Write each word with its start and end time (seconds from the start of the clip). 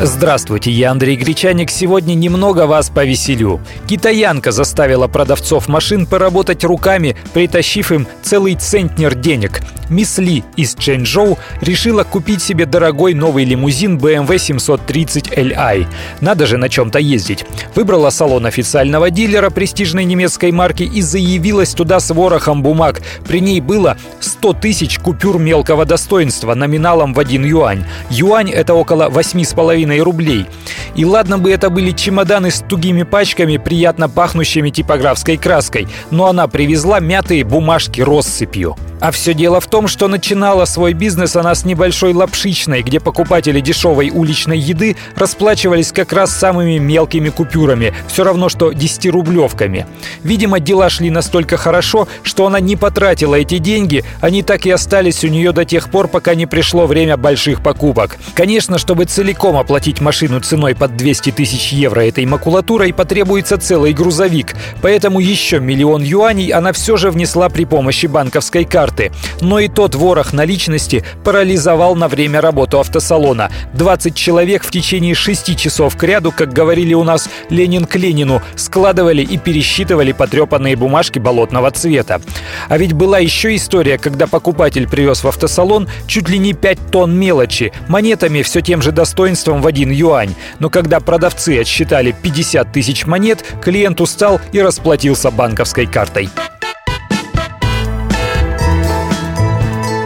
Здравствуйте, 0.00 0.72
я 0.72 0.90
Андрей 0.90 1.14
Гречаник. 1.16 1.70
Сегодня 1.70 2.14
немного 2.14 2.66
вас 2.66 2.90
повеселю. 2.90 3.60
Китаянка 3.86 4.50
заставила 4.50 5.06
продавцов 5.06 5.68
машин 5.68 6.06
поработать 6.06 6.64
руками, 6.64 7.16
притащив 7.32 7.92
им 7.92 8.08
целый 8.22 8.56
центнер 8.56 9.14
денег. 9.14 9.60
Мисс 9.88 10.18
Ли 10.18 10.42
из 10.56 10.74
Чэньчжоу 10.74 11.38
решила 11.60 12.04
купить 12.04 12.42
себе 12.42 12.66
дорогой 12.66 13.14
новый 13.14 13.44
лимузин 13.44 13.98
BMW 13.98 14.38
730 14.38 15.28
Li. 15.28 15.86
Надо 16.20 16.46
же 16.46 16.56
на 16.56 16.68
чем-то 16.68 16.98
ездить. 16.98 17.44
Выбрала 17.74 18.10
салон 18.10 18.46
официального 18.46 19.10
дилера 19.10 19.50
престижной 19.50 20.04
немецкой 20.04 20.52
марки 20.52 20.82
и 20.82 21.02
заявилась 21.02 21.72
туда 21.72 22.00
с 22.00 22.12
ворохом 22.12 22.62
бумаг. 22.62 23.02
При 23.26 23.40
ней 23.40 23.60
было 23.60 23.96
100 24.20 24.54
тысяч 24.54 24.98
купюр 24.98 25.38
мелкого 25.38 25.84
достоинства 25.84 26.54
номиналом 26.54 27.14
в 27.14 27.20
1 27.20 27.44
юань. 27.44 27.84
Юань— 28.10 28.50
это 28.52 28.74
около 28.74 29.08
8,5 29.08 29.83
рублей. 30.00 30.46
И 30.94 31.04
ладно 31.04 31.38
бы 31.38 31.50
это 31.50 31.70
были 31.70 31.90
чемоданы 31.90 32.50
с 32.50 32.60
тугими 32.60 33.02
пачками, 33.02 33.56
приятно 33.56 34.08
пахнущими 34.08 34.70
типографской 34.70 35.36
краской, 35.36 35.88
но 36.10 36.26
она 36.26 36.48
привезла 36.48 37.00
мятые 37.00 37.44
бумажки 37.44 38.00
россыпью. 38.00 38.76
А 39.00 39.10
все 39.10 39.34
дело 39.34 39.60
в 39.60 39.66
том, 39.66 39.86
что 39.86 40.08
начинала 40.08 40.64
свой 40.64 40.92
бизнес 40.92 41.36
она 41.36 41.54
с 41.54 41.64
небольшой 41.64 42.14
лапшичной, 42.14 42.82
где 42.82 43.00
покупатели 43.00 43.60
дешевой 43.60 44.10
уличной 44.10 44.58
еды 44.58 44.96
расплачивались 45.16 45.92
как 45.92 46.12
раз 46.12 46.34
самыми 46.34 46.78
мелкими 46.78 47.28
купюрами, 47.28 47.92
все 48.06 48.24
равно 48.24 48.48
что 48.48 48.72
10-рублевками. 48.72 49.86
Видимо, 50.22 50.60
дела 50.60 50.88
шли 50.88 51.10
настолько 51.10 51.56
хорошо, 51.56 52.08
что 52.22 52.46
она 52.46 52.60
не 52.60 52.76
потратила 52.76 53.34
эти 53.34 53.58
деньги, 53.58 54.04
они 54.20 54.42
так 54.42 54.64
и 54.64 54.70
остались 54.70 55.24
у 55.24 55.28
нее 55.28 55.52
до 55.52 55.64
тех 55.64 55.90
пор, 55.90 56.08
пока 56.08 56.34
не 56.34 56.46
пришло 56.46 56.86
время 56.86 57.16
больших 57.16 57.62
покупок. 57.62 58.16
Конечно, 58.34 58.78
чтобы 58.78 59.04
целиком 59.04 59.56
оплатить 59.56 60.00
машину 60.00 60.40
ценой 60.40 60.74
под 60.74 60.96
200 60.96 61.32
тысяч 61.32 61.72
евро 61.72 62.00
этой 62.00 62.24
макулатурой, 62.26 62.94
потребуется 62.94 63.58
целый 63.58 63.92
грузовик, 63.92 64.54
поэтому 64.80 65.20
еще 65.20 65.60
миллион 65.60 66.02
юаней 66.02 66.48
она 66.50 66.72
все 66.72 66.96
же 66.96 67.10
внесла 67.10 67.48
при 67.48 67.64
помощи 67.64 68.06
банковской 68.06 68.64
карты 68.64 68.93
карты. 68.94 69.12
Но 69.40 69.58
и 69.58 69.68
тот 69.68 69.94
ворох 69.94 70.32
наличности 70.32 71.04
парализовал 71.24 71.94
на 71.96 72.08
время 72.08 72.40
работу 72.40 72.80
автосалона. 72.80 73.50
20 73.74 74.14
человек 74.14 74.64
в 74.64 74.70
течение 74.70 75.14
6 75.14 75.56
часов 75.56 75.96
к 75.96 76.02
ряду, 76.04 76.32
как 76.32 76.52
говорили 76.52 76.94
у 76.94 77.04
нас 77.04 77.28
Ленин 77.50 77.84
к 77.84 77.96
Ленину, 77.96 78.42
складывали 78.56 79.22
и 79.22 79.36
пересчитывали 79.38 80.12
потрепанные 80.12 80.76
бумажки 80.76 81.18
болотного 81.18 81.70
цвета. 81.70 82.20
А 82.68 82.78
ведь 82.78 82.92
была 82.92 83.18
еще 83.18 83.54
история, 83.56 83.98
когда 83.98 84.26
покупатель 84.26 84.88
привез 84.88 85.24
в 85.24 85.28
автосалон 85.28 85.88
чуть 86.06 86.28
ли 86.28 86.38
не 86.38 86.52
5 86.52 86.78
тонн 86.90 87.18
мелочи, 87.18 87.72
монетами 87.88 88.42
все 88.42 88.60
тем 88.60 88.82
же 88.82 88.92
достоинством 88.92 89.62
в 89.62 89.66
1 89.66 89.90
юань. 89.90 90.34
Но 90.58 90.70
когда 90.70 91.00
продавцы 91.00 91.60
отсчитали 91.60 92.14
50 92.22 92.72
тысяч 92.72 93.06
монет, 93.06 93.44
клиент 93.62 94.00
устал 94.00 94.40
и 94.52 94.60
расплатился 94.60 95.30
банковской 95.30 95.86
картой. 95.86 96.28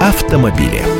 Автомобили. 0.09 0.98